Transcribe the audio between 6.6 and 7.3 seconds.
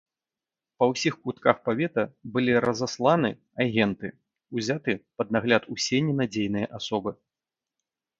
асобы.